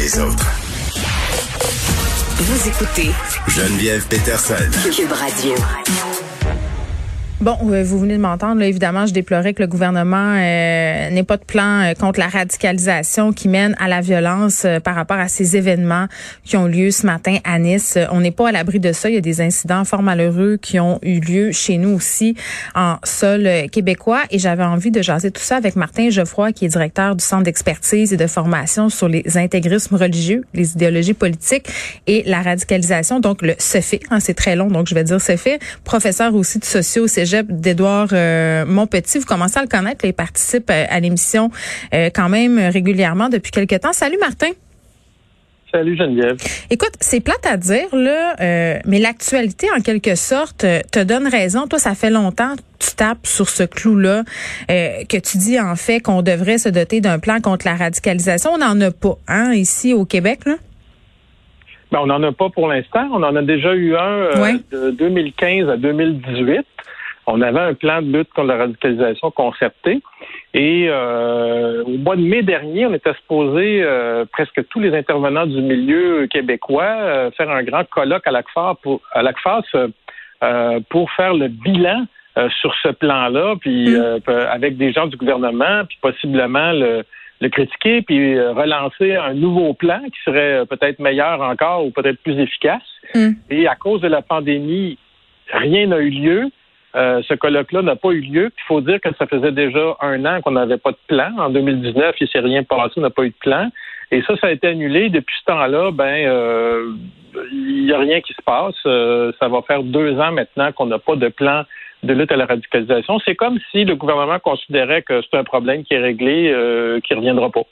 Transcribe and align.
les 0.00 0.18
autres. 0.18 0.46
Vous 2.38 2.68
écoutez 2.68 3.10
Geneviève 3.48 4.06
Peterson. 4.06 4.54
Cube 4.96 5.12
Radio. 5.12 5.54
Bon, 7.40 7.56
euh, 7.70 7.82
vous 7.82 7.98
venez 7.98 8.18
de 8.18 8.20
m'entendre. 8.20 8.60
Évidemment, 8.60 9.06
je 9.06 9.14
déplorais 9.14 9.54
que 9.54 9.62
le 9.62 9.66
gouvernement 9.66 10.34
euh, 10.36 11.08
n'ait 11.08 11.22
pas 11.22 11.38
de 11.38 11.44
plan 11.44 11.80
euh, 11.80 11.94
contre 11.94 12.18
la 12.18 12.28
radicalisation 12.28 13.32
qui 13.32 13.48
mène 13.48 13.74
à 13.78 13.88
la 13.88 14.02
violence 14.02 14.66
par 14.84 14.94
rapport 14.94 15.16
à 15.16 15.28
ces 15.28 15.56
événements 15.56 16.06
qui 16.44 16.58
ont 16.58 16.66
lieu 16.66 16.90
ce 16.90 17.06
matin 17.06 17.38
à 17.44 17.58
Nice. 17.58 17.96
On 18.10 18.20
n'est 18.20 18.30
pas 18.30 18.50
à 18.50 18.52
l'abri 18.52 18.78
de 18.78 18.92
ça. 18.92 19.08
Il 19.08 19.14
y 19.14 19.18
a 19.18 19.22
des 19.22 19.40
incidents 19.40 19.86
fort 19.86 20.02
malheureux 20.02 20.58
qui 20.60 20.78
ont 20.80 20.98
eu 21.00 21.18
lieu 21.20 21.50
chez 21.50 21.78
nous 21.78 21.88
aussi 21.96 22.36
en 22.74 22.96
sol 23.04 23.48
québécois. 23.72 24.20
Et 24.30 24.38
j'avais 24.38 24.64
envie 24.64 24.90
de 24.90 25.00
jaser 25.00 25.30
tout 25.30 25.40
ça 25.40 25.56
avec 25.56 25.76
Martin 25.76 26.10
Geoffroy, 26.10 26.52
qui 26.52 26.66
est 26.66 26.68
directeur 26.68 27.16
du 27.16 27.24
Centre 27.24 27.44
d'expertise 27.44 28.12
et 28.12 28.18
de 28.18 28.26
formation 28.26 28.90
sur 28.90 29.08
les 29.08 29.38
intégrismes 29.38 29.96
religieux, 29.96 30.44
les 30.52 30.72
idéologies 30.72 31.14
politiques 31.14 31.68
et 32.06 32.22
la 32.26 32.42
radicalisation. 32.42 33.18
Donc, 33.18 33.40
le 33.40 33.54
CEFI, 33.56 34.00
hein, 34.10 34.20
c'est 34.20 34.34
très 34.34 34.56
long, 34.56 34.66
donc 34.66 34.88
je 34.88 34.94
vais 34.94 35.04
dire 35.04 35.22
CEFI, 35.22 35.58
professeur 35.84 36.34
aussi 36.34 36.58
de 36.58 36.66
socio 37.30 37.42
d'Edouard 37.48 38.08
euh, 38.12 38.64
Montpetit. 38.66 39.18
Vous 39.18 39.26
commencez 39.26 39.58
à 39.58 39.62
le 39.62 39.68
connaître, 39.68 40.04
il 40.04 40.12
participe 40.12 40.70
euh, 40.70 40.84
à 40.88 41.00
l'émission 41.00 41.50
euh, 41.94 42.10
quand 42.14 42.28
même 42.28 42.58
régulièrement 42.58 43.28
depuis 43.28 43.50
quelque 43.50 43.76
temps. 43.76 43.92
Salut 43.92 44.18
Martin. 44.18 44.50
Salut 45.72 45.96
Geneviève. 45.96 46.36
Écoute, 46.70 46.90
c'est 46.98 47.20
plate 47.20 47.46
à 47.46 47.56
dire 47.56 47.94
là, 47.94 48.34
mais 48.86 48.98
l'actualité 48.98 49.68
en 49.76 49.80
quelque 49.80 50.16
sorte 50.16 50.66
te 50.90 51.04
donne 51.04 51.28
raison. 51.28 51.68
Toi, 51.68 51.78
ça 51.78 51.94
fait 51.94 52.10
longtemps 52.10 52.56
que 52.56 52.84
tu 52.84 52.96
tapes 52.96 53.24
sur 53.24 53.48
ce 53.48 53.62
clou-là, 53.62 54.24
que 54.68 55.16
tu 55.20 55.38
dis 55.38 55.60
en 55.60 55.76
fait 55.76 56.00
qu'on 56.00 56.22
devrait 56.22 56.58
se 56.58 56.68
doter 56.68 57.00
d'un 57.00 57.20
plan 57.20 57.40
contre 57.40 57.68
la 57.68 57.76
radicalisation. 57.76 58.50
On 58.54 58.58
n'en 58.58 58.80
a 58.80 58.90
pas, 58.90 59.16
hein, 59.28 59.52
ici 59.52 59.94
au 59.94 60.04
Québec 60.04 60.40
là? 60.44 60.56
Ben, 61.92 62.00
on 62.00 62.06
n'en 62.06 62.22
a 62.24 62.32
pas 62.32 62.50
pour 62.50 62.66
l'instant. 62.66 63.08
On 63.12 63.22
en 63.22 63.36
a 63.36 63.42
déjà 63.42 63.72
eu 63.72 63.94
un 63.94 64.58
de 64.72 64.90
2015 64.90 65.68
à 65.68 65.76
2018. 65.76 66.66
On 67.32 67.40
avait 67.42 67.60
un 67.60 67.74
plan 67.74 68.02
de 68.02 68.18
lutte 68.18 68.30
contre 68.34 68.48
la 68.48 68.56
radicalisation 68.56 69.30
concerté. 69.30 70.02
Et 70.52 70.86
euh, 70.88 71.84
au 71.84 71.96
mois 71.98 72.16
de 72.16 72.22
mai 72.22 72.42
dernier, 72.42 72.86
on 72.86 72.94
était 72.94 73.14
supposé, 73.14 73.82
euh, 73.82 74.24
presque 74.32 74.66
tous 74.68 74.80
les 74.80 74.96
intervenants 74.96 75.46
du 75.46 75.60
milieu 75.60 76.26
québécois, 76.26 76.82
euh, 76.82 77.30
faire 77.30 77.50
un 77.50 77.62
grand 77.62 77.88
colloque 77.88 78.26
à 78.26 78.32
l'ACFAS 78.32 78.74
pour, 78.82 79.00
à 79.12 79.22
pour 80.88 81.10
faire 81.12 81.34
le 81.34 81.48
bilan 81.48 82.06
sur 82.60 82.74
ce 82.82 82.88
plan-là, 82.88 83.56
puis 83.60 83.90
mm. 83.90 84.22
avec 84.50 84.78
des 84.78 84.92
gens 84.92 85.06
du 85.06 85.16
gouvernement, 85.16 85.84
puis 85.86 85.98
possiblement 86.00 86.72
le, 86.72 87.04
critiquer, 87.50 88.00
puis 88.02 88.40
relancer 88.40 89.16
un 89.16 89.34
nouveau 89.34 89.74
plan 89.74 90.00
qui 90.04 90.18
serait 90.24 90.64
peut-être 90.66 90.98
meilleur 90.98 91.42
encore 91.42 91.84
ou 91.84 91.90
peut-être 91.90 92.18
plus 92.22 92.38
efficace. 92.40 92.82
Mm. 93.14 93.32
Et 93.50 93.68
à 93.68 93.74
cause 93.74 94.00
de 94.00 94.08
la 94.08 94.22
pandémie, 94.22 94.96
rien 95.52 95.88
n'a 95.88 95.98
eu 95.98 96.10
lieu. 96.10 96.50
Euh, 96.96 97.22
ce 97.28 97.34
colloque-là 97.34 97.82
n'a 97.82 97.96
pas 97.96 98.10
eu 98.10 98.20
lieu. 98.20 98.50
Il 98.56 98.66
faut 98.66 98.80
dire 98.80 99.00
que 99.00 99.08
ça 99.18 99.26
faisait 99.26 99.52
déjà 99.52 99.96
un 100.00 100.24
an 100.24 100.40
qu'on 100.42 100.52
n'avait 100.52 100.78
pas 100.78 100.90
de 100.90 100.98
plan. 101.06 101.30
En 101.38 101.50
2019, 101.50 102.16
il 102.20 102.28
s'est 102.28 102.40
rien 102.40 102.64
passé, 102.64 102.94
on 102.96 103.02
n'a 103.02 103.10
pas 103.10 103.24
eu 103.24 103.30
de 103.30 103.38
plan. 103.40 103.70
Et 104.10 104.22
ça, 104.22 104.34
ça 104.40 104.48
a 104.48 104.50
été 104.50 104.68
annulé. 104.68 105.08
Depuis 105.08 105.34
ce 105.40 105.44
temps-là, 105.52 105.92
ben, 105.92 106.26
euh, 106.26 106.92
il 107.52 107.84
n'y 107.86 107.92
a 107.92 107.98
rien 107.98 108.20
qui 108.20 108.32
se 108.32 108.42
passe. 108.42 108.74
Euh, 108.86 109.32
ça 109.38 109.48
va 109.48 109.62
faire 109.62 109.84
deux 109.84 110.18
ans 110.18 110.32
maintenant 110.32 110.72
qu'on 110.72 110.86
n'a 110.86 110.98
pas 110.98 111.14
de 111.14 111.28
plan 111.28 111.64
de 112.02 112.12
lutte 112.12 112.32
à 112.32 112.36
la 112.36 112.46
radicalisation. 112.46 113.20
C'est 113.24 113.36
comme 113.36 113.58
si 113.70 113.84
le 113.84 113.94
gouvernement 113.94 114.38
considérait 114.38 115.02
que 115.02 115.20
c'est 115.22 115.38
un 115.38 115.44
problème 115.44 115.84
qui 115.84 115.94
est 115.94 116.00
réglé, 116.00 116.46
qui 117.04 117.12
ne 117.12 117.18
reviendra 117.18 117.50
pas. 117.50 117.62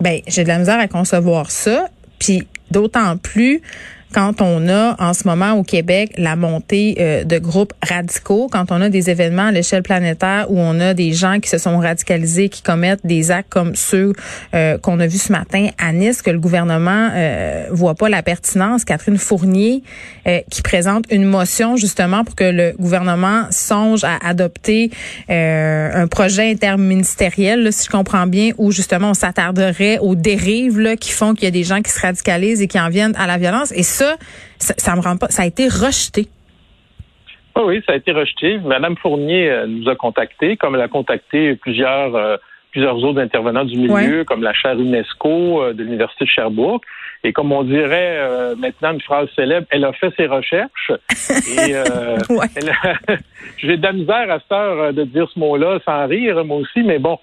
Ben, 0.00 0.20
j'ai 0.28 0.44
de 0.44 0.48
la 0.48 0.58
misère 0.58 0.78
à 0.78 0.86
concevoir 0.86 1.50
ça. 1.50 1.88
Puis 2.20 2.42
d'autant 2.70 3.16
plus 3.16 3.60
quand 4.12 4.40
on 4.40 4.68
a 4.68 4.96
en 4.98 5.14
ce 5.14 5.26
moment 5.26 5.52
au 5.52 5.62
Québec 5.62 6.12
la 6.16 6.36
montée 6.36 6.96
euh, 6.98 7.24
de 7.24 7.38
groupes 7.38 7.72
radicaux, 7.82 8.48
quand 8.50 8.70
on 8.70 8.80
a 8.80 8.88
des 8.88 9.10
événements 9.10 9.46
à 9.46 9.52
l'échelle 9.52 9.82
planétaire 9.82 10.46
où 10.50 10.58
on 10.58 10.80
a 10.80 10.94
des 10.94 11.12
gens 11.12 11.40
qui 11.40 11.48
se 11.48 11.58
sont 11.58 11.78
radicalisés, 11.78 12.48
qui 12.48 12.62
commettent 12.62 13.04
des 13.04 13.30
actes 13.30 13.48
comme 13.50 13.74
ceux 13.74 14.12
euh, 14.54 14.78
qu'on 14.78 15.00
a 15.00 15.06
vus 15.06 15.22
ce 15.22 15.32
matin 15.32 15.68
à 15.78 15.92
Nice, 15.92 16.22
que 16.22 16.30
le 16.30 16.38
gouvernement 16.38 17.10
euh, 17.14 17.66
voit 17.70 17.94
pas 17.94 18.08
la 18.08 18.22
pertinence. 18.22 18.84
Catherine 18.84 19.18
Fournier 19.18 19.82
euh, 20.26 20.40
qui 20.50 20.62
présente 20.62 21.04
une 21.10 21.24
motion 21.24 21.76
justement 21.76 22.24
pour 22.24 22.34
que 22.34 22.44
le 22.44 22.74
gouvernement 22.78 23.44
songe 23.50 24.04
à 24.04 24.18
adopter 24.24 24.90
un 25.28 26.06
projet 26.06 26.50
interministériel, 26.50 27.62
là, 27.62 27.72
si 27.72 27.86
je 27.86 27.90
comprends 27.90 28.26
bien, 28.26 28.50
où 28.58 28.72
justement 28.72 29.10
on 29.10 29.14
s'attarderait 29.14 29.98
aux 29.98 30.14
dérives 30.14 30.78
là, 30.78 30.96
qui 30.96 31.12
font 31.12 31.34
qu'il 31.34 31.44
y 31.44 31.46
a 31.46 31.50
des 31.50 31.64
gens 31.64 31.82
qui 31.82 31.90
se 31.90 32.00
radicalisent 32.00 32.60
et 32.60 32.68
qui 32.68 32.78
en 32.78 32.88
viennent 32.88 33.14
à 33.16 33.26
la 33.26 33.38
violence. 33.38 33.72
Ça, 34.58 34.74
ça, 34.76 34.96
me 34.96 35.00
rend 35.00 35.16
pas. 35.16 35.28
Ça 35.28 35.42
a 35.42 35.46
été 35.46 35.68
rejeté. 35.68 36.28
Oh 37.54 37.64
oui, 37.66 37.82
ça 37.86 37.92
a 37.92 37.96
été 37.96 38.12
rejeté. 38.12 38.58
Madame 38.58 38.96
Fournier 38.96 39.50
euh, 39.50 39.66
nous 39.66 39.88
a 39.88 39.96
contactés, 39.96 40.56
comme 40.56 40.74
elle 40.74 40.82
a 40.82 40.88
contacté 40.88 41.56
plusieurs 41.56 42.14
euh, 42.14 42.36
plusieurs 42.70 43.02
autres 43.02 43.20
intervenants 43.20 43.64
du 43.64 43.76
milieu, 43.76 44.22
comme 44.24 44.44
la 44.44 44.52
chaire 44.52 44.78
UNESCO 44.78 45.60
euh, 45.60 45.72
de 45.72 45.82
l'Université 45.82 46.24
de 46.24 46.30
Sherbrooke. 46.30 46.84
Et 47.24 47.32
comme 47.34 47.52
on 47.52 47.64
dirait 47.64 48.54
maintenant 48.56 48.94
une 48.94 49.00
phrase 49.02 49.28
célèbre, 49.36 49.66
elle 49.68 49.84
a 49.84 49.92
fait 49.92 50.10
ses 50.16 50.26
recherches. 50.26 50.90
et 51.30 51.74
j'ai 53.58 53.76
de 53.76 53.82
la 53.82 53.92
misère 53.92 54.30
à 54.30 54.38
cette 54.38 54.52
heure 54.52 54.94
de 54.94 55.04
dire 55.04 55.28
ce 55.34 55.38
mot-là 55.38 55.80
sans 55.84 56.06
rire, 56.06 56.42
moi 56.46 56.56
aussi, 56.56 56.82
mais 56.82 56.98
bon, 56.98 57.18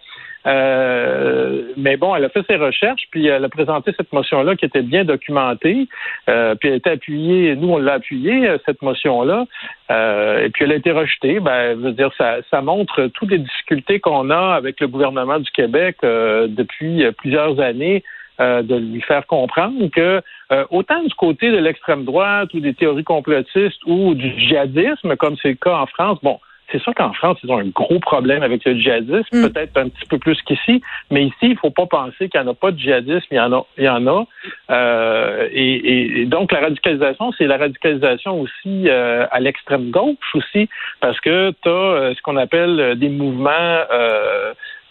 euh, 0.45 1.73
mais 1.75 1.97
bon, 1.97 2.15
elle 2.15 2.25
a 2.25 2.29
fait 2.29 2.45
ses 2.47 2.55
recherches, 2.55 3.07
puis 3.11 3.27
elle 3.27 3.43
a 3.43 3.49
présenté 3.49 3.91
cette 3.97 4.11
motion-là 4.13 4.55
qui 4.55 4.65
était 4.65 4.81
bien 4.81 5.03
documentée, 5.03 5.87
euh, 6.29 6.55
puis 6.55 6.69
elle 6.69 6.75
a 6.75 6.77
été 6.77 6.89
appuyée, 6.91 7.55
nous 7.55 7.69
on 7.69 7.77
l'a 7.77 7.93
appuyée, 7.93 8.47
euh, 8.47 8.57
cette 8.65 8.81
motion-là, 8.81 9.45
et 9.89 10.49
puis 10.49 10.65
elle 10.65 10.71
a 10.71 10.75
été 10.75 10.91
rejetée. 10.91 11.39
Ben, 11.39 11.71
je 11.77 11.81
veux 11.81 11.93
dire, 11.93 12.11
ça, 12.17 12.37
ça 12.49 12.61
montre 12.61 13.07
toutes 13.13 13.31
les 13.31 13.39
difficultés 13.39 13.99
qu'on 13.99 14.29
a 14.29 14.55
avec 14.55 14.79
le 14.79 14.87
gouvernement 14.87 15.39
du 15.39 15.49
Québec 15.51 15.97
depuis 16.01 17.05
plusieurs 17.17 17.59
années. 17.59 18.03
de 18.39 18.75
lui 18.75 19.01
faire 19.01 19.25
comprendre 19.25 19.89
que 19.89 20.21
autant 20.69 21.01
du 21.01 21.13
côté 21.15 21.49
de 21.51 21.57
l'extrême 21.57 22.03
droite 22.03 22.53
ou 22.53 22.59
des 22.59 22.73
théories 22.73 23.03
complotistes 23.03 23.81
ou 23.85 24.13
du 24.13 24.29
djihadisme, 24.39 25.15
comme 25.15 25.37
c'est 25.41 25.49
le 25.49 25.55
cas 25.55 25.77
en 25.77 25.87
France, 25.87 26.19
bon, 26.21 26.37
c'est 26.71 26.81
sûr 26.81 26.93
qu'en 26.93 27.13
France, 27.13 27.37
ils 27.43 27.51
ont 27.51 27.59
un 27.59 27.67
gros 27.67 27.99
problème 27.99 28.43
avec 28.43 28.65
le 28.65 28.75
djihadisme, 28.75 29.23
mm. 29.31 29.49
peut-être 29.49 29.77
un 29.77 29.89
petit 29.89 30.05
peu 30.09 30.17
plus 30.17 30.41
qu'ici, 30.41 30.81
mais 31.11 31.25
ici, 31.25 31.35
il 31.43 31.51
ne 31.51 31.55
faut 31.57 31.69
pas 31.69 31.85
penser 31.85 32.29
qu'il 32.29 32.41
n'y 32.41 32.47
en 32.47 32.51
a 32.51 32.53
pas 32.53 32.71
de 32.71 32.79
djihadisme, 32.79 33.27
il 33.31 33.37
y 33.37 33.39
en 33.39 33.53
a. 33.53 33.65
Il 33.77 33.83
y 33.85 33.89
en 33.89 34.05
a. 34.07 34.25
Euh, 34.69 35.47
et, 35.51 36.25
donc, 36.25 36.51
la 36.51 36.59
radicalisation, 36.59 37.31
c'est 37.37 37.45
la 37.45 37.57
radicalisation 37.57 38.41
aussi 38.41 38.89
euh, 38.89 39.25
à 39.31 39.39
l'extrême 39.39 39.91
gauche 39.91 40.35
aussi, 40.35 40.69
parce 40.99 41.19
que 41.21 41.51
tu 41.63 41.69
as 41.69 41.71
euh, 41.71 42.13
ce 42.15 42.21
qu'on 42.21 42.37
appelle 42.37 42.97
des 42.97 43.09
mouvements 43.09 43.77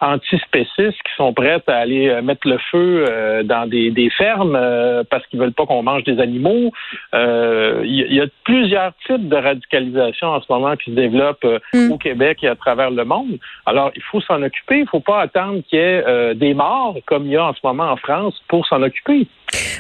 antispécistes 0.01 0.77
qui 0.77 1.15
sont 1.17 1.33
prêtes 1.33 1.69
à 1.69 1.79
aller 1.79 2.09
euh, 2.09 2.23
mettre 2.23 2.47
le 2.47 2.59
feu 2.71 3.07
euh, 3.09 3.43
dans 3.43 3.69
des, 3.69 4.11
fermes 4.17 4.57
euh, 4.57 5.03
parce 5.09 5.27
qu'ils 5.27 5.41
veulent 5.41 5.53
pas 5.53 5.67
qu'on 5.67 5.83
mange 5.83 6.05
des 6.05 6.21
animaux. 6.21 6.73
Il 7.13 8.15
y, 8.15 8.21
a 8.21 8.27
plusieurs 8.45 8.93
types 9.07 9.29
de 9.29 9.37
radicalisation 9.37 10.29
en 10.29 10.41
ce 10.41 10.47
moment 10.51 10.77
qui 10.77 10.91
se 10.91 10.97
développent 10.97 11.47
mm. 11.75 11.91
au 11.91 11.99
Québec 11.99 12.39
et 12.43 12.49
à 12.49 12.55
travers 12.55 12.91
le 12.91 13.05
monde. 13.05 13.39
Alors, 13.65 13.91
il 13.97 14.03
faut 14.03 14.21
s'en 14.21 14.43
occuper. 14.43 14.81
Il 14.81 14.89
faut 14.89 15.01
pas 15.01 15.21
attendre 15.21 15.61
qu'il 15.69 15.79
y 15.79 15.83
ait 15.83 16.35
des 16.35 16.55
morts 16.55 16.97
comme 17.07 17.27
il 17.27 17.33
y 17.33 17.37
a 17.37 17.47
en 17.47 17.55
ce 17.55 17.61
moment 17.65 17.91
en 17.91 17.97
France 17.97 18.35
pour 18.49 18.67
s'en 18.67 18.83
occuper. 18.83 19.27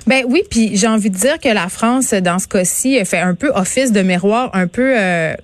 Ben 0.06 0.24
oui, 0.28 0.42
puis 0.50 0.76
j'ai 0.76 0.86
envie 0.86 1.10
de 1.10 1.16
dire 1.16 1.38
que 1.38 1.52
la 1.52 1.68
France, 1.68 2.14
dans 2.14 2.38
ce 2.38 2.48
cas-ci, 2.48 3.04
fait 3.04 3.20
un 3.20 3.34
peu 3.34 3.50
office 3.54 3.92
de 3.92 4.02
miroir, 4.02 4.50
un 4.52 4.68
peu 4.68 4.94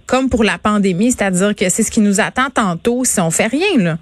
comme 0.06 0.28
pour 0.28 0.44
la 0.44 0.58
pandémie, 0.58 1.12
c'est-à-dire 1.12 1.54
que 1.54 1.68
c'est 1.68 1.82
ce 1.82 1.90
qui 1.90 2.00
nous 2.00 2.20
attend 2.20 2.50
tantôt 2.54 3.04
si 3.04 3.20
on 3.20 3.30
fait 3.30 3.48
rien 3.48 3.78
là. 3.78 3.96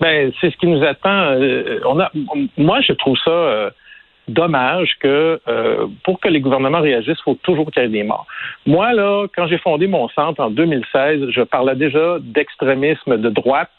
Ben, 0.00 0.32
c'est 0.40 0.50
ce 0.50 0.56
qui 0.56 0.66
nous 0.66 0.84
attend. 0.84 1.32
Euh, 1.32 1.80
on 1.86 1.98
a, 2.00 2.10
moi, 2.56 2.80
je 2.80 2.92
trouve 2.92 3.16
ça 3.24 3.30
euh, 3.30 3.70
dommage 4.28 4.96
que 5.00 5.40
euh, 5.48 5.86
pour 6.04 6.20
que 6.20 6.28
les 6.28 6.40
gouvernements 6.40 6.80
réagissent, 6.80 7.18
il 7.18 7.24
faut 7.24 7.38
toujours 7.42 7.70
qu'il 7.70 7.82
y 7.82 7.86
ait 7.86 7.88
des 7.88 8.04
morts. 8.04 8.26
Moi, 8.66 8.92
là, 8.92 9.26
quand 9.34 9.48
j'ai 9.48 9.58
fondé 9.58 9.86
mon 9.88 10.08
centre 10.10 10.40
en 10.40 10.50
2016, 10.50 11.30
je 11.30 11.42
parlais 11.42 11.74
déjà 11.74 12.18
d'extrémisme 12.20 13.16
de 13.16 13.28
droite. 13.30 13.70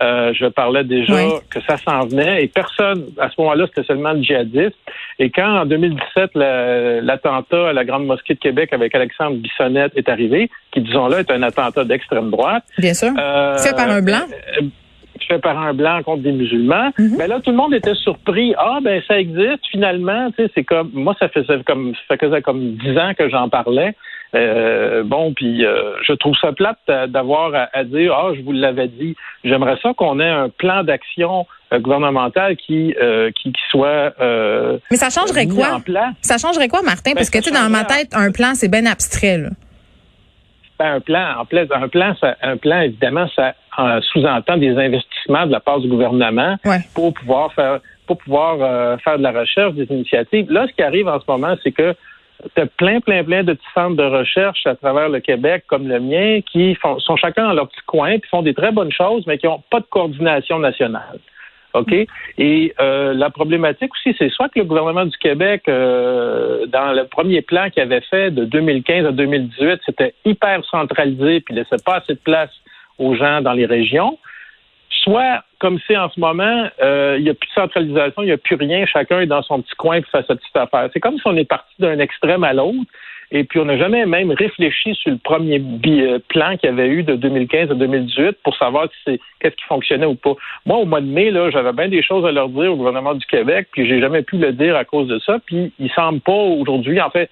je 0.00 0.48
parlais 0.48 0.82
déjà 0.82 1.14
que 1.50 1.60
ça 1.60 1.76
s'en 1.76 2.06
venait 2.06 2.42
et 2.42 2.48
personne, 2.48 3.04
à 3.18 3.28
ce 3.28 3.34
moment-là, 3.38 3.66
c'était 3.68 3.86
seulement 3.86 4.12
le 4.12 4.22
djihadiste. 4.22 4.76
Et 5.18 5.30
quand 5.30 5.60
en 5.60 5.66
2017, 5.66 6.30
l'attentat 6.34 7.68
à 7.68 7.72
la 7.72 7.84
Grande 7.84 8.06
Mosquée 8.06 8.34
de 8.34 8.40
Québec 8.40 8.72
avec 8.72 8.94
Alexandre 8.94 9.36
Bissonnette 9.36 9.92
est 9.94 10.08
arrivé, 10.08 10.50
qui, 10.72 10.80
disons-le, 10.80 11.18
est 11.18 11.30
un 11.30 11.42
attentat 11.42 11.84
d'extrême 11.84 12.30
droite. 12.30 12.64
Bien 12.78 12.94
sûr. 12.94 13.12
fait 13.12 13.76
par 13.76 13.90
un 13.90 14.02
blanc 14.02 14.24
fait 15.28 15.38
par 15.38 15.58
un 15.58 15.74
blanc 15.74 16.02
contre 16.02 16.22
des 16.22 16.32
musulmans. 16.32 16.90
Mais 16.98 17.04
mhm. 17.04 17.16
ben 17.18 17.28
là, 17.28 17.40
tout 17.40 17.50
le 17.50 17.56
monde 17.56 17.74
était 17.74 17.94
surpris. 17.94 18.54
Ah, 18.58 18.78
ben 18.82 19.02
ça 19.06 19.18
existe 19.18 19.66
finalement. 19.70 20.30
Tu 20.30 20.44
sais, 20.44 20.50
c'est 20.54 20.64
comme 20.64 20.90
moi, 20.92 21.14
ça 21.18 21.28
faisait 21.28 21.62
comme 21.64 21.92
ça 22.08 22.16
faisait 22.16 22.42
comme 22.42 22.72
dix 22.76 22.98
ans 22.98 23.12
que 23.16 23.28
j'en 23.28 23.48
parlais. 23.48 23.94
bon, 24.32 25.32
puis 25.34 25.62
je 25.62 26.12
trouve 26.14 26.34
ça 26.40 26.52
plate 26.52 26.78
d'avoir 27.08 27.68
à, 27.72 27.84
dire 27.84 28.12
ah 28.14 28.32
je 28.34 28.42
vous 28.42 28.52
l'avais 28.52 28.88
dit. 28.88 29.14
J'aimerais 29.44 29.78
ça 29.82 29.92
qu'on 29.94 30.18
ait 30.20 30.28
un 30.28 30.48
plan 30.48 30.82
d'action 30.82 31.46
gouvernemental 31.72 32.56
qui, 32.56 32.94
qui, 33.34 33.52
soit 33.70 34.14
Mais 34.90 34.96
ça 34.96 35.10
changerait 35.10 35.46
quoi? 35.46 35.80
Ça 36.22 36.38
changerait 36.38 36.68
quoi, 36.68 36.82
Martin? 36.82 37.12
Parce 37.14 37.30
ben, 37.30 37.40
que 37.40 37.44
tu 37.44 37.52
sais 37.52 37.62
dans 37.62 37.70
ma 37.70 37.84
tête 37.84 38.08
un 38.14 38.32
plan 38.32 38.54
c'est 38.54 38.70
bien 38.70 38.86
abstrait. 38.86 39.38
Là. 39.38 39.50
Ben, 40.78 40.94
un 40.94 41.00
plan, 41.00 41.40
en 41.40 41.44
place, 41.44 41.68
un 41.74 41.88
plan, 41.88 42.14
ça, 42.20 42.36
un 42.40 42.56
plan, 42.56 42.80
évidemment, 42.82 43.28
ça 43.34 43.54
sous-entend 44.12 44.56
des 44.56 44.76
investissements 44.76 45.46
de 45.46 45.52
la 45.52 45.60
part 45.60 45.80
du 45.80 45.88
gouvernement 45.88 46.56
pour 46.94 47.14
pouvoir 47.14 47.52
faire 47.52 47.80
pour 48.08 48.18
pouvoir 48.18 48.56
euh, 48.60 48.96
faire 48.98 49.18
de 49.18 49.22
la 49.22 49.30
recherche, 49.30 49.74
des 49.74 49.84
initiatives. 49.84 50.50
Là, 50.50 50.66
ce 50.66 50.72
qui 50.72 50.82
arrive 50.82 51.06
en 51.06 51.20
ce 51.20 51.24
moment, 51.28 51.54
c'est 51.62 51.70
que 51.70 51.94
tu 52.54 52.60
as 52.60 52.66
plein, 52.66 53.00
plein, 53.00 53.22
plein 53.22 53.44
de 53.44 53.52
petits 53.52 53.66
centres 53.74 53.96
de 53.96 54.02
recherche 54.02 54.66
à 54.66 54.74
travers 54.74 55.08
le 55.08 55.20
Québec, 55.20 55.64
comme 55.68 55.86
le 55.86 56.00
mien, 56.00 56.40
qui 56.40 56.74
font, 56.76 56.98
sont 57.00 57.16
chacun 57.16 57.46
dans 57.46 57.52
leur 57.52 57.68
petit 57.68 57.84
coin, 57.86 58.18
puis 58.18 58.28
font 58.30 58.42
des 58.42 58.54
très 58.54 58.72
bonnes 58.72 58.92
choses, 58.92 59.24
mais 59.26 59.38
qui 59.38 59.46
n'ont 59.46 59.62
pas 59.70 59.80
de 59.80 59.86
coordination 59.90 60.58
nationale. 60.58 61.18
OK? 61.74 61.92
Et 62.38 62.74
euh, 62.80 63.12
la 63.12 63.28
problématique 63.28 63.90
aussi, 63.92 64.16
c'est 64.18 64.30
soit 64.30 64.48
que 64.48 64.58
le 64.58 64.64
gouvernement 64.64 65.04
du 65.04 65.16
Québec, 65.18 65.64
euh, 65.68 66.64
dans 66.66 66.92
le 66.92 67.04
premier 67.04 67.42
plan 67.42 67.68
qu'il 67.68 67.82
avait 67.82 68.00
fait 68.00 68.30
de 68.30 68.44
2015 68.46 69.06
à 69.06 69.12
2018, 69.12 69.80
c'était 69.84 70.14
hyper 70.24 70.64
centralisé 70.64 71.40
puis 71.40 71.54
laissait 71.54 71.82
pas 71.84 71.96
assez 71.96 72.14
de 72.14 72.20
place 72.20 72.50
aux 72.98 73.14
gens 73.14 73.40
dans 73.40 73.52
les 73.52 73.66
régions. 73.66 74.18
Soit, 75.02 75.42
comme 75.58 75.78
c'est 75.86 75.96
en 75.96 76.10
ce 76.10 76.18
moment, 76.18 76.68
euh, 76.82 77.16
il 77.18 77.24
n'y 77.24 77.30
a 77.30 77.34
plus 77.34 77.48
de 77.48 77.52
centralisation, 77.52 78.22
il 78.22 78.26
n'y 78.26 78.32
a 78.32 78.38
plus 78.38 78.56
rien, 78.56 78.84
chacun 78.86 79.20
est 79.20 79.26
dans 79.26 79.42
son 79.42 79.62
petit 79.62 79.74
coin 79.76 80.00
pour 80.00 80.10
faire 80.10 80.26
sa 80.26 80.34
petite 80.34 80.56
affaire. 80.56 80.88
C'est 80.92 81.00
comme 81.00 81.16
si 81.16 81.26
on 81.26 81.36
est 81.36 81.48
parti 81.48 81.72
d'un 81.78 81.98
extrême 81.98 82.44
à 82.44 82.52
l'autre. 82.52 82.90
Et 83.30 83.44
puis, 83.44 83.60
on 83.60 83.66
n'a 83.66 83.76
jamais 83.76 84.06
même 84.06 84.30
réfléchi 84.30 84.94
sur 84.94 85.10
le 85.10 85.18
premier 85.18 85.62
euh, 85.86 86.18
plan 86.28 86.56
qu'il 86.56 86.70
y 86.70 86.72
avait 86.72 86.88
eu 86.88 87.02
de 87.02 87.14
2015 87.14 87.70
à 87.70 87.74
2018 87.74 88.38
pour 88.42 88.56
savoir 88.56 88.88
si 89.04 89.20
qu'est-ce 89.40 89.54
qui 89.54 89.64
fonctionnait 89.64 90.06
ou 90.06 90.14
pas. 90.14 90.32
Moi, 90.64 90.78
au 90.78 90.86
mois 90.86 91.02
de 91.02 91.06
mai, 91.06 91.30
là, 91.30 91.50
j'avais 91.50 91.74
bien 91.74 91.88
des 91.88 92.02
choses 92.02 92.24
à 92.24 92.32
leur 92.32 92.48
dire 92.48 92.72
au 92.72 92.76
gouvernement 92.76 93.14
du 93.14 93.26
Québec, 93.26 93.68
puis 93.72 93.86
j'ai 93.86 94.00
jamais 94.00 94.22
pu 94.22 94.38
le 94.38 94.52
dire 94.52 94.76
à 94.76 94.84
cause 94.84 95.08
de 95.08 95.18
ça. 95.18 95.38
Puis, 95.44 95.72
il 95.78 95.90
semble 95.90 96.20
pas 96.20 96.32
aujourd'hui, 96.32 97.00
en 97.02 97.10
fait, 97.10 97.28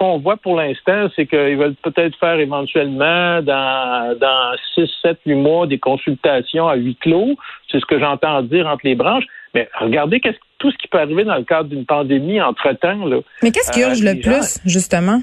qu'on 0.00 0.18
voit 0.18 0.38
pour 0.38 0.56
l'instant, 0.56 1.08
c'est 1.14 1.26
qu'ils 1.26 1.58
veulent 1.58 1.76
peut-être 1.82 2.18
faire 2.18 2.40
éventuellement 2.40 3.42
dans, 3.42 4.18
dans 4.18 4.56
6, 4.74 4.88
7, 5.02 5.18
8 5.26 5.34
mois 5.34 5.66
des 5.66 5.78
consultations 5.78 6.66
à 6.66 6.74
huis 6.74 6.96
clos. 6.96 7.36
C'est 7.70 7.80
ce 7.80 7.86
que 7.86 8.00
j'entends 8.00 8.42
dire 8.42 8.66
entre 8.66 8.80
les 8.84 8.94
branches. 8.94 9.24
Mais 9.54 9.68
regardez 9.78 10.20
tout 10.58 10.70
ce 10.70 10.76
qui 10.78 10.88
peut 10.88 10.98
arriver 10.98 11.24
dans 11.24 11.36
le 11.36 11.44
cadre 11.44 11.68
d'une 11.68 11.84
pandémie 11.84 12.40
entre-temps. 12.40 12.98
Mais 13.42 13.50
qu'est-ce 13.50 13.70
qui 13.72 13.80
urge 13.80 14.02
le 14.02 14.12
euh, 14.12 14.20
plus, 14.22 14.58
justement? 14.64 15.20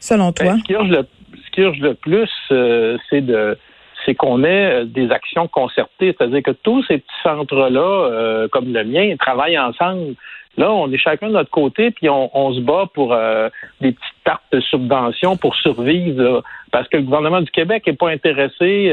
selon 0.00 0.32
toi? 0.32 0.54
Ben, 0.54 0.58
ce, 0.58 0.64
qui 0.64 1.60
urge 1.62 1.78
le, 1.78 1.94
plus, 1.94 2.30
euh, 2.50 2.98
c'est 3.08 3.20
de 3.20 3.56
c'est 4.06 4.14
qu'on 4.14 4.42
ait 4.44 4.80
euh, 4.80 4.84
des 4.86 5.10
actions 5.10 5.46
concertées, 5.46 6.16
c'est-à-dire 6.16 6.42
que 6.42 6.52
tous 6.52 6.82
ces 6.84 6.98
petits 6.98 7.22
centres-là, 7.22 7.80
euh, 7.80 8.48
comme 8.48 8.72
le 8.72 8.84
mien, 8.84 9.14
travaillent 9.18 9.58
ensemble. 9.58 10.14
Là, 10.56 10.70
on 10.72 10.90
est 10.92 10.98
chacun 10.98 11.28
de 11.28 11.32
notre 11.32 11.50
côté, 11.50 11.90
puis 11.90 12.08
on, 12.10 12.52
se 12.52 12.60
bat 12.60 12.86
pour 12.92 13.16
des 13.80 13.92
petites 13.92 14.24
tartes 14.24 14.42
de 14.52 14.60
subventions 14.60 15.36
pour 15.36 15.54
survivre, 15.54 16.42
parce 16.72 16.88
que 16.88 16.96
le 16.96 17.04
gouvernement 17.04 17.40
du 17.40 17.50
Québec 17.50 17.86
n'est 17.86 17.94
pas 17.94 18.10
intéressé, 18.10 18.92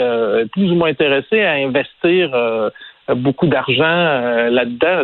plus 0.53 0.71
ou 0.71 0.75
moins 0.75 0.89
intéressé 0.89 1.41
à 1.41 1.53
investir 1.53 2.31
beaucoup 3.15 3.47
d'argent 3.47 3.83
euh, 3.83 4.49
là-dedans. 4.49 5.03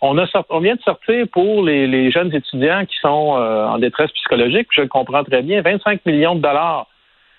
On, 0.00 0.16
on 0.50 0.60
vient 0.60 0.74
de 0.74 0.82
sortir 0.82 1.26
pour 1.32 1.64
les, 1.64 2.10
jeunes 2.10 2.34
étudiants 2.34 2.84
qui 2.86 2.96
sont 3.00 3.36
euh, 3.36 3.66
en 3.66 3.78
détresse 3.78 4.10
psychologique, 4.12 4.68
je 4.72 4.82
le 4.82 4.88
comprends 4.88 5.24
très 5.24 5.42
bien, 5.42 5.62
25 5.62 6.04
millions 6.06 6.34
de 6.34 6.40
dollars. 6.40 6.86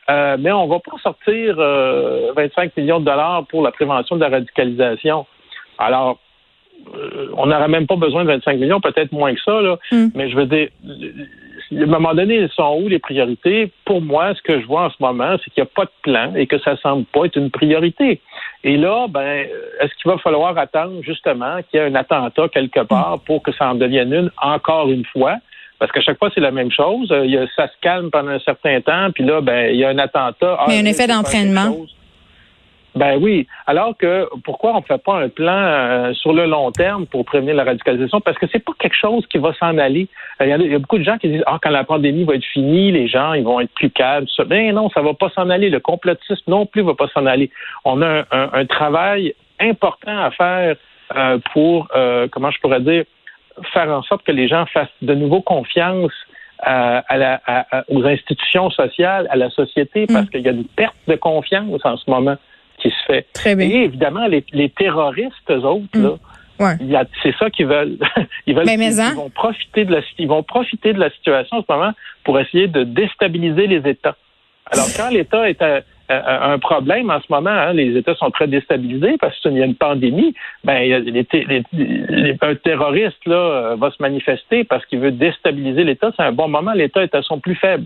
Euh, 0.10 0.38
mais 0.40 0.52
on 0.54 0.68
va 0.68 0.80
pas 0.80 0.98
sortir 1.04 1.58
25 1.58 2.78
millions 2.78 3.00
de 3.02 3.06
dollars 3.06 3.46
pour 3.48 3.62
la 3.62 3.72
prévention 3.72 4.16
de 4.16 4.22
la 4.22 4.30
radicalisation. 4.30 5.26
Alors, 5.78 6.20
on 7.36 7.46
n'aurait 7.48 7.68
même 7.68 7.88
pas 7.88 7.96
besoin 7.96 8.24
de 8.24 8.30
25 8.30 8.60
millions, 8.60 8.80
peut-être 8.80 9.12
moins 9.12 9.34
que 9.34 9.42
ça, 9.42 9.62
là. 9.62 9.78
Hmm. 9.92 10.08
mais 10.16 10.30
je 10.30 10.36
veux 10.36 10.46
dire, 10.46 10.70
à 11.72 11.84
un 11.84 11.86
moment 11.86 12.14
donné, 12.14 12.36
elles 12.36 12.52
sont 12.52 12.80
où 12.82 12.88
les 12.88 13.00
priorités? 13.00 13.72
Pour 13.86 14.02
moi, 14.02 14.34
ce 14.36 14.42
que 14.42 14.62
je 14.62 14.66
vois 14.66 14.86
en 14.86 14.90
ce 14.90 14.96
moment, 15.00 15.36
c'est 15.44 15.52
qu'il 15.52 15.64
n'y 15.64 15.68
a 15.68 15.72
pas 15.74 15.86
de 15.86 15.92
plan 16.02 16.34
et 16.36 16.48
que 16.48 16.60
ça 16.60 16.78
semble 16.78 17.06
pas 17.06 17.26
être 17.26 17.38
une 17.38 17.52
priorité. 17.52 18.22
Et 18.64 18.78
là, 18.78 19.08
ben, 19.10 19.46
est-ce 19.82 19.94
qu'il 20.02 20.10
va 20.10 20.18
falloir 20.18 20.58
attendre 20.58 21.02
justement 21.04 21.58
qu'il 21.64 21.80
y 21.80 21.84
ait 21.84 21.88
un 21.88 21.96
attentat 21.96 22.48
quelque 22.50 22.82
part 22.82 23.20
pour 23.26 23.44
que 23.44 23.52
ça 23.52 23.70
en 23.70 23.76
devienne 23.76 24.14
une 24.14 24.32
encore 24.42 24.90
une 24.90 25.06
fois? 25.06 25.38
Parce 25.80 25.92
qu'à 25.92 26.02
chaque 26.02 26.18
fois, 26.18 26.32
c'est 26.34 26.42
la 26.42 26.52
même 26.52 26.72
chose. 26.72 27.14
Il 27.24 27.32
y 27.32 27.38
a, 27.38 27.46
ça 27.56 27.68
se 27.68 27.74
calme 27.82 28.10
pendant 28.10 28.32
un 28.32 28.40
certain 28.40 28.82
temps, 28.82 29.12
puis 29.14 29.24
là, 29.24 29.42
ben, 29.42 29.72
il 29.72 29.80
y 29.80 29.84
a 29.84 29.90
un 29.90 30.00
attentat. 30.00 30.58
Mais 30.68 30.80
un 30.80 30.86
ah, 30.86 30.90
effet 30.90 31.08
d'entraînement. 31.08 31.76
Ben 32.98 33.18
oui. 33.22 33.48
Alors 33.68 33.96
que 33.96 34.28
pourquoi 34.44 34.74
on 34.74 34.80
ne 34.80 34.86
fait 34.86 35.02
pas 35.02 35.16
un 35.16 35.30
plan 35.30 35.58
euh, 35.58 36.14
sur 36.14 36.34
le 36.34 36.46
long 36.46 36.72
terme 36.72 37.06
pour 37.06 37.26
prévenir 37.26 37.56
la 37.56 37.64
radicalisation? 37.64 38.20
Parce 38.22 38.38
que 38.38 38.48
c'est 38.52 38.64
pas 38.64 38.74
quelque 38.80 38.96
chose 38.96 39.26
qui 39.28 39.38
va 39.38 39.54
s'en 39.54 39.78
aller. 39.78 40.08
Euh, 40.42 40.46
il 40.46 40.72
y, 40.72 40.76
a, 40.76 40.80
beaucoup 40.80 40.98
de 40.98 41.04
gens 41.04 41.18
qui 41.18 41.30
disent 41.30 41.44
Ah, 41.46 41.60
quand 41.62 41.70
la 41.70 41.84
pandémie 41.84 42.24
va 42.24 42.36
être 42.36 42.46
finie, 42.46 42.92
les 42.92 43.08
gens 43.08 43.34
ils 43.34 43.44
vont 43.44 43.60
être 43.60 43.74
plus 43.74 43.92
calmes. 43.92 44.26
Ben 44.48 44.74
non, 44.74 44.90
ça 44.90 45.02
va 45.02 45.14
pas 45.14 45.30
s'en 45.30 45.50
aller. 45.50 45.70
Le 45.70 45.80
complotisme 45.80 46.44
non 46.48 46.66
plus 46.66 46.82
va 46.82 46.96
pas 46.96 47.08
s'en 47.10 47.26
aller. 47.26 47.52
On 47.86 48.02
a 48.02 48.26
un, 48.32 48.66
travail 48.66 49.34
important 49.60 50.18
à 50.20 50.32
faire 50.32 50.76
euh, 51.16 51.38
pour 51.54 51.88
comment 52.32 52.52
je 52.52 52.60
pourrais 52.60 52.82
dire 52.82 53.04
faire 53.74 53.90
en 53.90 54.04
sorte 54.04 54.24
que 54.24 54.32
les 54.32 54.48
gens 54.48 54.66
fassent 54.68 54.88
de 55.02 55.14
nouveau 55.14 55.42
confiance 55.42 56.14
à, 56.60 57.18
la, 57.18 57.42
aux 57.88 58.04
institutions 58.06 58.70
sociales, 58.72 59.28
à 59.30 59.36
la 59.36 59.50
société, 59.50 60.08
parce 60.08 60.26
mm. 60.26 60.30
qu'il 60.30 60.42
y 60.42 60.48
a 60.48 60.52
une 60.52 60.66
perte 60.66 60.96
de 61.08 61.16
confiance 61.16 61.86
en 61.86 61.98
ce 61.98 62.10
moment 62.10 62.38
qui 62.78 62.90
se 62.90 63.06
fait. 63.06 63.26
Très 63.34 63.56
bien. 63.56 63.68
Et 63.68 63.84
évidemment, 63.84 64.28
les, 64.28 64.44
les 64.54 64.70
terroristes, 64.70 65.50
eux 65.50 65.64
autres, 65.64 66.00
là, 66.00 66.16
Ouais. 66.60 66.76
C'est 67.22 67.36
ça 67.38 67.50
qu'ils 67.50 67.68
veulent. 67.68 67.98
ils 68.48 68.56
veulent. 68.56 68.68
ils, 68.68 69.16
vont 69.16 69.30
profiter 69.30 69.86
de 69.86 69.94
la, 69.94 70.02
ils 70.18 70.28
vont 70.28 70.44
profiter 70.44 70.94
de 70.94 71.00
la 71.00 71.10
situation 71.12 71.58
en 71.58 71.62
ce 71.62 71.72
moment 71.72 71.92
pour 72.24 72.40
essayer 72.40 72.68
de 72.68 72.84
déstabiliser 72.84 73.68
les 73.68 73.90
États. 73.90 74.16
Alors 74.72 74.88
quand 74.98 75.10
l'État 75.10 75.50
est 75.50 75.62
à, 75.62 75.82
un 76.10 76.58
problème 76.58 77.10
en 77.10 77.20
ce 77.20 77.26
moment, 77.30 77.50
hein, 77.50 77.74
les 77.74 77.96
États 77.98 78.16
sont 78.16 78.32
très 78.32 78.48
déstabilisés 78.48 79.18
parce 79.20 79.38
qu'il 79.40 79.54
y 79.54 79.62
a 79.62 79.66
une 79.66 79.76
pandémie. 79.76 80.34
Ben, 80.64 81.04
les, 81.04 82.38
un 82.42 82.56
terroriste 82.56 83.26
là 83.26 83.36
euh, 83.36 83.76
va 83.76 83.92
se 83.92 84.02
manifester 84.02 84.64
parce 84.64 84.86
qu'il 84.86 85.00
veut 85.00 85.12
déstabiliser 85.12 85.84
l'État. 85.84 86.12
C'est 86.16 86.24
un 86.24 86.32
bon 86.32 86.48
moment. 86.48 86.72
L'État 86.74 87.04
est 87.04 87.14
à 87.14 87.22
son 87.22 87.40
plus 87.40 87.56
faible. 87.56 87.86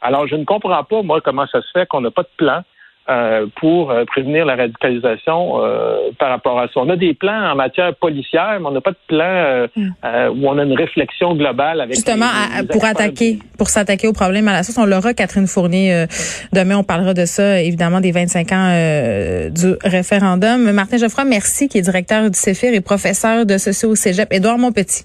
Alors 0.00 0.26
je 0.28 0.36
ne 0.36 0.44
comprends 0.44 0.84
pas 0.84 1.02
moi 1.02 1.20
comment 1.20 1.46
ça 1.48 1.60
se 1.60 1.70
fait 1.72 1.86
qu'on 1.86 2.00
n'a 2.00 2.10
pas 2.10 2.22
de 2.22 2.30
plan 2.36 2.62
euh, 3.10 3.46
pour 3.58 3.90
euh, 3.90 4.04
prévenir 4.04 4.44
la 4.44 4.54
radicalisation 4.54 5.64
euh, 5.64 6.10
par 6.18 6.28
rapport 6.28 6.60
à 6.60 6.66
ça. 6.66 6.74
On 6.76 6.90
a 6.90 6.96
des 6.96 7.14
plans 7.14 7.52
en 7.52 7.54
matière 7.54 7.94
policière, 7.94 8.58
mais 8.60 8.66
on 8.66 8.72
n'a 8.72 8.82
pas 8.82 8.90
de 8.90 8.98
plan 9.06 9.66
mm. 9.74 9.88
où 10.36 10.46
on 10.46 10.58
a 10.58 10.62
une 10.62 10.76
réflexion 10.76 11.34
globale 11.34 11.80
avec 11.80 11.94
justement 11.94 12.26
pour 12.70 12.84
attaquer, 12.84 13.38
pour 13.56 13.68
s'attaquer 13.68 14.08
au 14.08 14.12
problème 14.12 14.46
à 14.48 14.52
la 14.52 14.62
source. 14.62 14.76
On 14.76 14.84
l'aura, 14.84 15.14
Catherine 15.14 15.46
Fournier. 15.46 16.04
demain, 16.52 16.76
on 16.76 16.84
parlera 16.84 17.14
de 17.14 17.24
ça, 17.24 17.62
évidemment, 17.62 18.00
des 18.00 18.12
25 18.12 18.52
ans 18.52 18.72
du 19.50 19.74
référendum. 19.84 20.70
Martin 20.72 20.98
Geoffroy, 20.98 21.24
merci, 21.24 21.68
qui 21.68 21.78
est 21.78 21.82
directeur 21.82 22.30
du 22.30 22.38
CEFIR 22.38 22.74
et 22.74 22.82
professeur 22.82 23.46
de 23.46 23.56
socio 23.56 23.88
au 23.88 23.94
Cégep. 23.94 24.30
Édouard 24.32 24.58
Montpetit. 24.58 25.04